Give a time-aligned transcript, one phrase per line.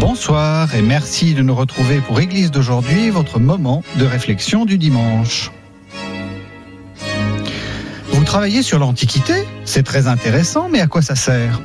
[0.00, 5.52] Bonsoir et merci de nous retrouver pour Église d'aujourd'hui, votre moment de réflexion du dimanche.
[8.10, 9.34] Vous travaillez sur l'Antiquité
[9.66, 11.60] C'est très intéressant, mais à quoi ça sert?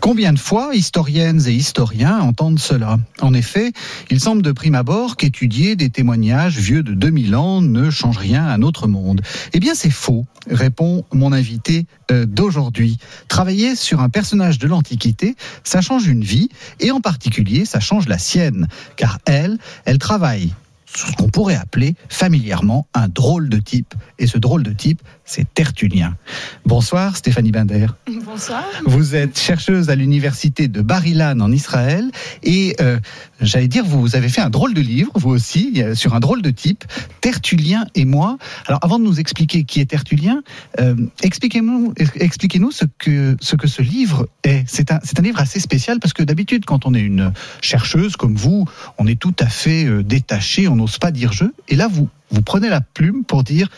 [0.00, 2.98] Combien de fois historiennes et historiens entendent cela?
[3.20, 3.72] En effet,
[4.10, 8.46] il semble de prime abord qu'étudier des témoignages vieux de 2000 ans ne change rien
[8.46, 9.22] à notre monde.
[9.52, 12.98] Eh bien, c'est faux, répond mon invité euh, d'aujourd'hui.
[13.28, 16.48] Travailler sur un personnage de l'Antiquité, ça change une vie,
[16.80, 20.54] et en particulier, ça change la sienne, car elle, elle travaille
[20.96, 23.94] ce qu'on pourrait appeler familièrement un drôle de type.
[24.18, 26.16] Et ce drôle de type, c'est Tertullien.
[26.64, 27.86] Bonsoir Stéphanie Binder.
[28.24, 28.64] Bonsoir.
[28.86, 32.10] Vous êtes chercheuse à l'université de Bar-Ilan en Israël
[32.42, 32.98] et euh,
[33.40, 36.42] j'allais dire vous avez fait un drôle de livre, vous aussi, euh, sur un drôle
[36.42, 36.84] de type,
[37.20, 38.38] Tertullien et moi.
[38.66, 40.42] Alors avant de nous expliquer qui est Tertullien,
[40.80, 44.64] euh, expliquez-nous ce que ce que ce livre est.
[44.66, 48.36] C'est un un livre assez spécial parce que d'habitude quand on est une chercheuse comme
[48.36, 48.66] vous,
[48.98, 52.08] on est tout à fait euh, détaché, on n'ose pas dire je et là vous
[52.30, 53.68] vous prenez la plume pour dire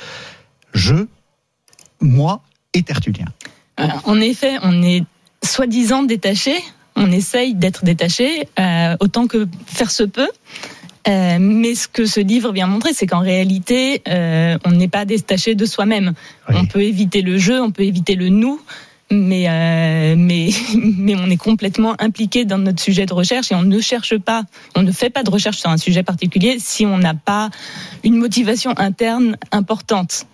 [0.75, 1.07] je
[2.01, 2.43] moi
[2.75, 3.27] et Tertullien.
[3.81, 5.05] Euh, en effet, on est
[5.45, 6.55] soi-disant détaché,
[6.97, 10.31] on essaye d'être détaché euh, autant que faire se peut.
[11.09, 15.05] Euh, mais ce que ce livre vient montrer, c'est qu'en réalité, euh, on n'est pas
[15.05, 16.13] détaché de soi-même.
[16.49, 16.57] Oui.
[16.59, 18.61] On peut éviter le jeu, on peut éviter le nous,
[19.11, 23.63] mais, euh, mais, mais on est complètement impliqué dans notre sujet de recherche et on
[23.63, 24.43] ne cherche pas,
[24.75, 27.51] on ne fait pas de recherche sur un sujet particulier si on n'a pas
[28.05, 30.27] une motivation interne importante.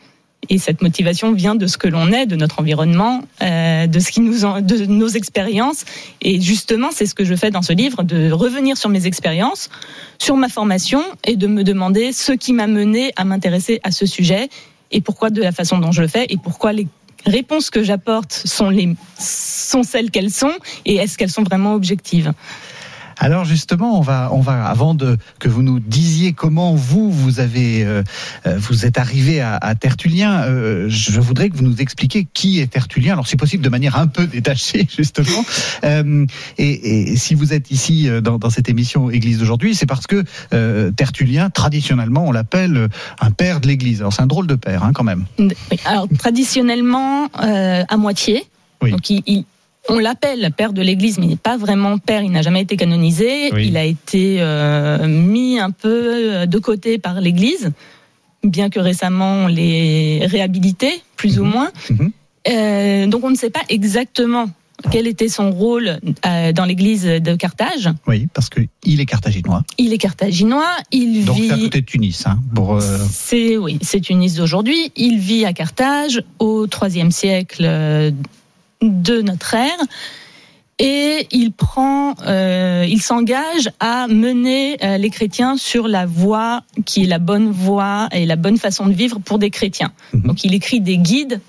[0.50, 4.10] Et cette motivation vient de ce que l'on est, de notre environnement, euh, de ce
[4.10, 5.86] qui nous, en, de nos expériences.
[6.20, 9.70] Et justement, c'est ce que je fais dans ce livre, de revenir sur mes expériences,
[10.18, 14.04] sur ma formation, et de me demander ce qui m'a mené à m'intéresser à ce
[14.04, 14.50] sujet,
[14.90, 16.86] et pourquoi de la façon dont je le fais, et pourquoi les
[17.26, 18.70] réponses que j'apporte sont
[19.18, 20.52] sont celles qu'elles sont,
[20.84, 22.32] et est-ce qu'elles sont vraiment objectives?
[23.18, 27.40] Alors justement, on va, on va, avant de que vous nous disiez comment vous vous
[27.40, 28.02] avez, euh,
[28.46, 32.60] euh, vous êtes arrivé à, à Tertullien, euh, je voudrais que vous nous expliquiez qui
[32.60, 33.12] est Tertullien.
[33.14, 35.44] Alors si possible de manière un peu détachée justement.
[35.84, 36.26] Euh,
[36.58, 40.24] et, et si vous êtes ici dans, dans cette émission Église d'aujourd'hui, c'est parce que
[40.90, 42.88] Tertullien, traditionnellement, on l'appelle
[43.20, 44.00] un père de l'Église.
[44.00, 45.24] Alors c'est un drôle de père hein, quand même.
[45.38, 45.48] Oui,
[45.84, 48.44] Alors traditionnellement à moitié.
[48.82, 48.90] Oui.
[48.90, 49.44] Donc il, il-
[49.88, 52.22] on l'appelle père de l'Église, mais il n'est pas vraiment père.
[52.22, 53.52] Il n'a jamais été canonisé.
[53.52, 53.68] Oui.
[53.68, 57.70] Il a été euh, mis un peu de côté par l'Église,
[58.42, 61.50] bien que récemment on l'ait réhabilité, plus ou Mhm.
[61.50, 61.70] moins.
[61.90, 62.10] Mhm.
[62.48, 64.46] Euh, donc on ne sait pas exactement
[64.90, 67.88] quel était son rôle euh, dans l'Église de Carthage.
[68.06, 69.62] Oui, parce que il est carthaginois.
[69.78, 70.76] Il est carthaginois.
[70.92, 71.46] Il Donc vit.
[71.48, 72.26] c'est à côté de Tunis.
[72.26, 74.92] Hein, pour, euh, C'est oui, c'est Tunis d'aujourd'hui.
[74.96, 78.10] Il vit à Carthage au IIIe siècle euh,
[78.84, 79.78] de notre ère
[80.78, 87.04] et il prend, euh, il s'engage à mener euh, les chrétiens sur la voie qui
[87.04, 89.92] est la bonne voie et la bonne façon de vivre pour des chrétiens.
[90.12, 90.22] Mhm.
[90.22, 91.40] Donc il écrit des guides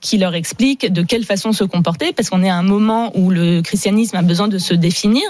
[0.00, 3.30] qui leur expliquent de quelle façon se comporter parce qu'on est à un moment où
[3.30, 5.22] le christianisme a besoin de se définir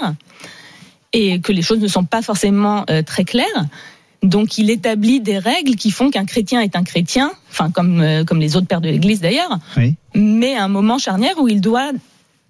[1.13, 3.65] et que les choses ne sont pas forcément euh, très claires.
[4.23, 8.23] Donc il établit des règles qui font qu'un chrétien est un chrétien, enfin comme euh,
[8.23, 9.95] comme les autres pères de l'Église d'ailleurs, oui.
[10.15, 11.91] mais à un moment charnière où il doit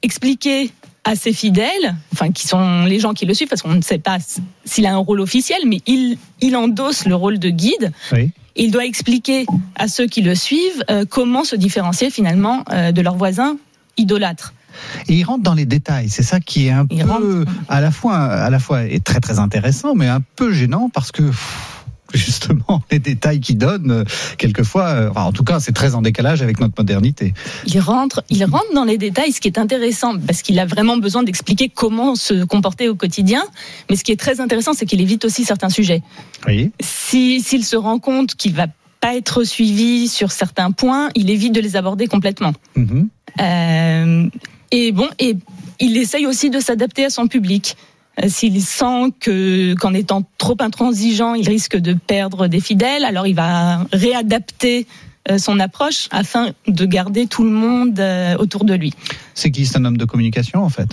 [0.02, 0.72] expliquer
[1.04, 4.00] à ses fidèles, enfin qui sont les gens qui le suivent, parce qu'on ne sait
[4.00, 4.18] pas
[4.64, 7.92] s'il a un rôle officiel, mais il il endosse le rôle de guide.
[8.12, 8.32] Oui.
[8.56, 13.02] Il doit expliquer à ceux qui le suivent euh, comment se différencier finalement euh, de
[13.02, 13.58] leurs voisins
[13.98, 14.54] idolâtres.
[15.08, 16.10] Et il rentre dans les détails.
[16.10, 17.52] C'est ça qui est un Il peu, rentre.
[17.70, 21.12] à la fois, à la fois est très très intéressant, mais un peu gênant parce
[21.12, 21.24] que
[22.14, 24.04] justement les détails qu'il donne, euh,
[24.38, 27.34] quelquefois, euh, enfin, en tout cas, c'est très en décalage avec notre modernité.
[27.66, 30.98] Il rentre, il rentre dans les détails, ce qui est intéressant, parce qu'il a vraiment
[30.98, 33.44] besoin d'expliquer comment se comporter au quotidien.
[33.90, 36.02] Mais ce qui est très intéressant, c'est qu'il évite aussi certains sujets.
[36.48, 36.72] Oui.
[36.80, 38.68] Si, s'il se rend compte qu'il va
[39.02, 42.54] pas être suivi sur certains points, il évite de les aborder complètement.
[42.76, 43.10] Mhm.
[43.42, 44.30] Euh,
[44.72, 45.36] et bon, et
[45.80, 47.76] il essaye aussi de s'adapter à son public.
[48.24, 53.28] Euh, S'il sent que qu'en étant trop intransigeant, il risque de perdre des fidèles, alors
[53.28, 54.88] il va réadapter
[55.30, 58.94] euh, son approche afin de garder tout le monde euh, autour de lui.
[59.34, 59.66] C'est qui?
[59.66, 60.90] C'est un homme de communication en fait?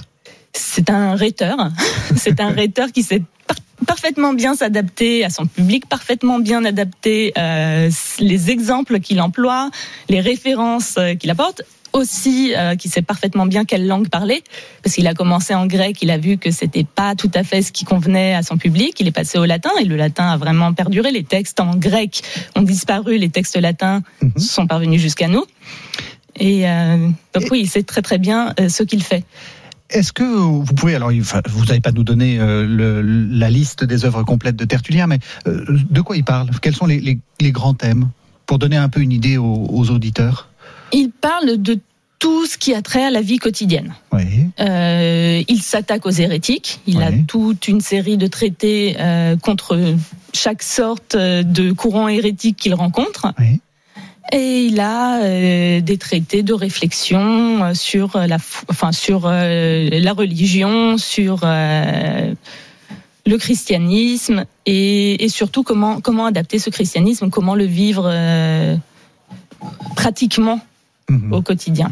[0.55, 1.57] C'est un rhéteur.
[2.17, 7.33] C'est un rhéteur qui s'est par- parfaitement bien s'adapter à son public, parfaitement bien adapter
[7.39, 7.89] euh,
[8.19, 9.71] les exemples qu'il emploie,
[10.09, 11.63] les références qu'il apporte
[11.93, 14.43] aussi euh, qui sait parfaitement bien quelle langue parler
[14.83, 17.63] parce qu'il a commencé en grec, il a vu que c'était pas tout à fait
[17.63, 20.37] ce qui convenait à son public, il est passé au latin et le latin a
[20.37, 22.23] vraiment perduré, les textes en grec
[22.57, 24.33] ont disparu, les textes latins Mhm.
[24.39, 25.45] sont parvenus jusqu'à nous.
[26.39, 29.25] Et euh, donc Et- oui, il sait très très bien euh, ce qu'il fait.
[29.91, 31.11] Est-ce que vous pouvez, alors
[31.51, 35.19] vous n'allez pas nous donner euh, le- la liste des œuvres complètes de Tertullien, mais
[35.47, 36.49] euh, de quoi il parle?
[36.63, 38.09] Quels sont les, les- les grands thèmes?
[38.47, 40.49] Pour donner un peu une idée aux, aux auditeurs.
[40.93, 41.79] Il parle de
[42.19, 43.95] tout ce qui a trait à la vie quotidienne.
[44.13, 44.47] Oui.
[44.61, 46.81] Euh, il s'attaque aux hérétiques.
[46.87, 49.97] Il a toute une série de traités euh, contre
[50.33, 53.33] chaque sorte euh, de courant hérétique qu'il rencontre.
[53.39, 53.61] oui.
[54.31, 59.91] Et il a euh, des traités de réflexion euh, sur la, fo- enfin sur euh,
[59.91, 62.33] la religion, sur euh,
[63.27, 68.77] le christianisme et, et surtout comment comment adapter ce christianisme, comment le vivre euh,
[69.97, 70.61] pratiquement
[71.13, 71.33] Mhm.
[71.33, 71.91] au quotidien.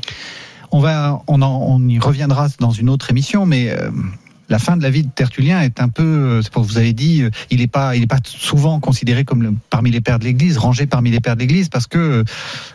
[0.73, 3.91] On va, on, en- on y reviendra dans une autre émission, mais euh,
[4.49, 6.93] la fin de la vie de Tertullien est un peu, euh, c'est pour vous avez
[6.93, 10.19] dit, euh, il n'est pas, il est pas souvent considéré comme le- parmi les pères
[10.21, 12.25] de l'Église, rangé parmi les pères de l'Église, parce que euh,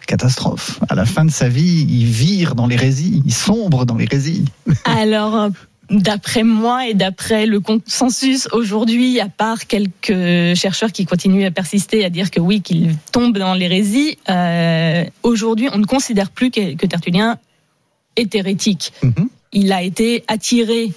[0.08, 0.80] catastrophe.
[0.90, 4.46] À la fin de sa vie, il vire dans l'hérésie, il sombre dans l'hérésie.
[4.84, 5.50] Alors, euh,
[5.90, 12.04] d'après moi et d'après le consensus aujourd'hui, à part quelques chercheurs qui continuent à persister
[12.04, 16.76] à dire que oui, qu'il tombe dans l'hérésie, euh, aujourd'hui, on ne considère plus que,
[16.76, 17.38] que Tertullien
[18.16, 18.94] est hérétique.
[19.04, 19.30] Mhm.
[19.54, 20.92] Il a été attiré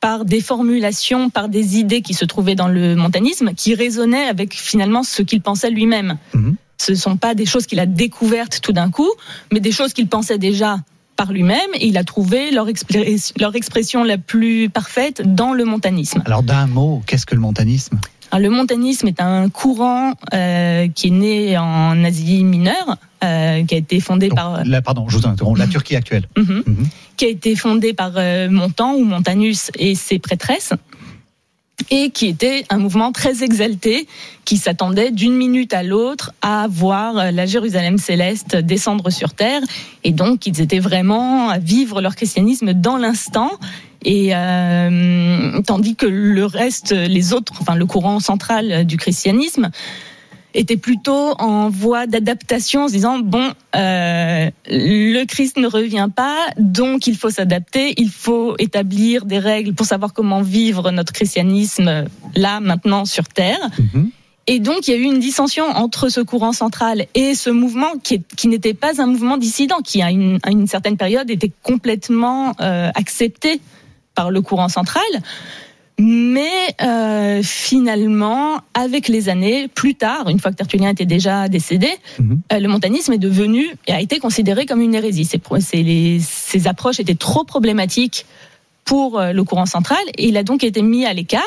[0.00, 4.52] par des formulations, par des idées qui se trouvaient dans le montanisme, qui résonnaient avec
[4.52, 6.18] finalement ce qu'il pensait lui-même.
[6.34, 6.56] Mhm.
[6.76, 9.10] Ce ne sont pas des choses qu'il a découvertes tout d'un coup,
[9.52, 10.78] mais des choses qu'il pensait déjà
[11.16, 16.22] par lui-même, et il a trouvé leur, expression la plus parfaite dans le montanisme.
[16.24, 17.98] Alors d'un mot, qu'est-ce que le montanisme?
[18.30, 23.74] Alors, le montanisme est un courant euh, qui est né en Asie mineure, euh, qui
[23.74, 25.58] a été fondé Donc, par là, pardon, je vous interromps.
[25.58, 26.26] La Turquie actuelle.
[27.16, 30.72] Qui a été fondé par euh, Montan ou Montanus et ses prêtresses,
[31.90, 34.06] et qui était un mouvement très exalté,
[34.44, 39.62] qui s'attendait d'une minute à l'autre à voir la Jérusalem céleste descendre sur terre,
[40.02, 43.50] et donc ils étaient vraiment à vivre leur christianisme dans l'instant.
[44.06, 49.70] Et euh, tandis que le reste, les autres, enfin le courant central du christianisme,
[50.54, 56.36] était plutôt en voie d'adaptation, en se disant bon, euh, le Christ ne revient pas,
[56.58, 62.04] donc il faut s'adapter, il faut établir des règles pour savoir comment vivre notre christianisme
[62.36, 63.58] là maintenant sur terre.
[63.94, 64.10] Mhm.
[64.46, 67.92] Et donc il y a eu une dissension entre ce courant central et ce mouvement
[68.02, 71.30] qui, est- qui n'était pas un mouvement dissident, qui à une, à une certaine période
[71.30, 73.60] était complètement euh, accepté
[74.14, 75.02] par le courant central.
[75.98, 81.88] Mais euh, finalement, avec les années, plus tard, une fois que Tertullien était déjà décédé,
[82.18, 82.40] Mhm.
[82.52, 85.24] euh, le montanisme est devenu et a été considéré comme une hérésie.
[85.24, 88.26] Ces- les- ces approches étaient trop problématiques
[88.84, 91.42] pour euh, le courant central et il a donc été mis à l'écart.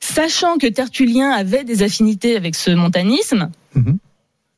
[0.00, 3.98] Sachant que Tertullien avait des affinités avec ce montanisme, Mhm.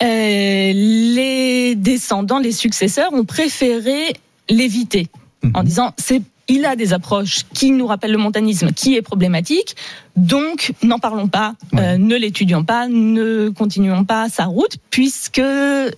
[0.03, 4.15] euh, les descendants, les successeurs ont préféré
[4.49, 5.09] l'éviter
[5.55, 5.65] en Mhm.
[5.65, 9.77] disant c'est il a des approches qui nous rappellent le montanisme, qui est problématique,
[10.17, 11.81] donc n'en parlons pas, Ouais.
[11.81, 15.43] euh, ne l'étudions pas, ne continuons pas sa route, puisque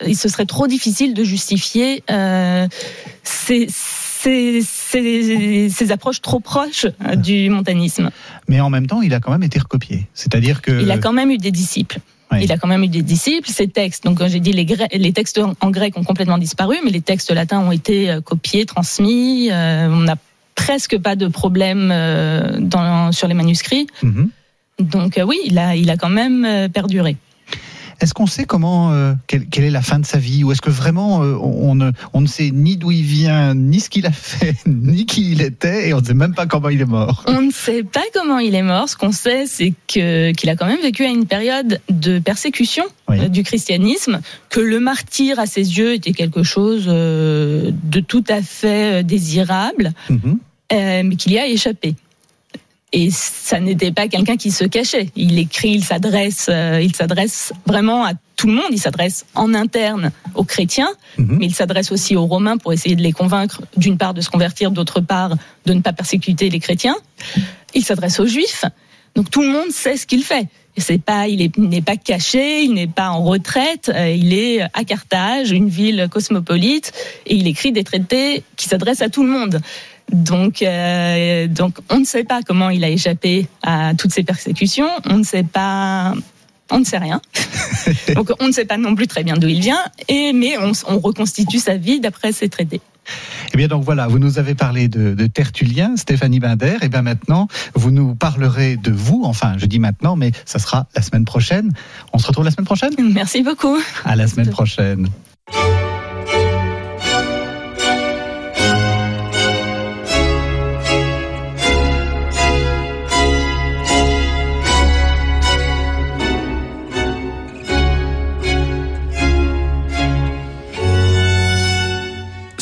[0.07, 2.67] il se serait trop difficile de justifier euh,
[3.23, 8.11] ces, ces, ces- ces approches trop proches euh, du montanisme.
[8.49, 10.09] Mais en même temps, il a quand même été recopié.
[10.15, 10.83] C'est-à-dire que.
[10.83, 11.99] Il a quand même eu des disciples.
[12.41, 13.49] Il a quand même eu des disciples.
[13.51, 17.33] Ces textes, donc j'ai dit, les, textes en- grec ont complètement disparu, mais les textes
[17.33, 19.49] latins ont été euh, copiés, transmis.
[19.51, 20.07] Euh, on
[20.65, 23.87] presque pas de problème euh, dans, sur les manuscrits.
[24.03, 24.29] Mhm.
[24.81, 27.17] Donc euh, oui, il a, il a quand même euh, perduré.
[28.03, 30.43] Est-ce qu'on sait comment, euh, quelle, quelle est la fin de sa vie?
[30.43, 33.79] Ou est-ce que vraiment euh, on, ne, on ne sait ni d'où il vient, ni
[33.79, 36.71] ce qu'il a fait, ni qui il était, et on ne sait même pas comment
[36.71, 37.25] il est mort?
[37.27, 38.89] On ne sait pas comment il est mort.
[38.89, 42.85] Ce qu'on sait, c'est que qu'il a quand même vécu à une période de persécution
[43.11, 43.19] Oui.
[43.21, 48.41] euh, du christianisme, que le martyr à ses yeux était quelque chose de tout à
[48.41, 49.93] fait désirable.
[50.09, 50.39] Mhm.
[50.73, 51.95] Mais qu'il y a échappé.
[52.93, 55.11] Et ça n'était pas quelqu'un qui se cachait.
[55.15, 58.67] Il écrit, il s'adresse, euh, il s'adresse vraiment à tout le monde.
[58.73, 61.37] Il s'adresse en interne aux chrétiens, Mhm.
[61.39, 64.29] mais il s'adresse aussi aux Romains pour essayer de les convaincre, d'une part, de se
[64.29, 65.37] convertir, d'autre part,
[65.67, 66.97] de ne pas persécuter les chrétiens.
[67.75, 68.65] Il s'adresse aux Juifs.
[69.15, 70.49] Donc tout le monde sait ce qu'il fait.
[70.77, 73.91] C'est pas, il n'est pas caché, il n'est pas en retraite.
[73.95, 76.93] euh, il est à Carthage, une ville cosmopolite,
[77.27, 79.61] et il écrit des traités qui s'adressent à tout le monde.
[80.13, 84.89] Donc, euh, donc, on ne sait pas comment il a échappé à toutes ces persécutions.
[85.09, 86.15] On ne sait pas.
[86.71, 87.21] On ne sait rien.
[88.15, 89.83] donc, on ne sait pas non plus très bien d'où il vient.
[90.09, 92.81] Et mais on, on reconstitue sa vie d'après ces traités.
[93.53, 96.75] Eh bien donc voilà, vous nous avez parlé de, de Tertullien, Stéphanie Binder.
[96.75, 99.23] Et eh bien maintenant, vous nous parlerez de vous.
[99.25, 101.73] Enfin, je dis maintenant, mais ça sera la semaine prochaine.
[102.13, 102.93] On se retrouve la semaine prochaine?
[103.13, 103.77] Merci beaucoup.
[104.05, 105.09] À la semaine prochaine.